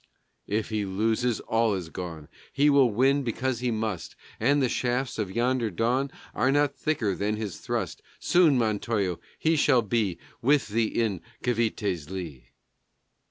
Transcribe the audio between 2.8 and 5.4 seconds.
win because he must. And the shafts of